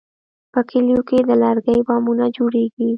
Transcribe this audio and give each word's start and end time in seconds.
په 0.53 0.59
کلیو 0.69 1.01
کې 1.09 1.19
د 1.27 1.31
لرګي 1.43 1.77
بامونه 1.87 2.25
جوړېږي. 2.37 2.87